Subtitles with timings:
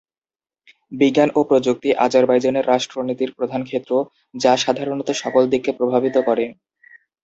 [0.91, 3.91] বিজ্ঞান ও প্রযুক্তি আজারবাইজানের রাষ্ট্র নীতির প্রধান ক্ষেত্র
[4.33, 6.45] যা সাধারণত সকল দিককে প্রভাবিত করে।